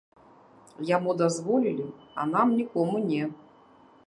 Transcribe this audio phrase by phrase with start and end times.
[0.91, 1.85] Яму дазволілі,
[2.19, 3.23] а нам нікому не.